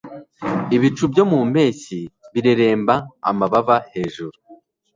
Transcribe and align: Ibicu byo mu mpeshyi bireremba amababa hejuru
Ibicu 0.75 1.03
byo 1.11 1.23
mu 1.31 1.39
mpeshyi 1.51 1.99
bireremba 2.33 2.95
amababa 3.29 3.75
hejuru 3.91 4.37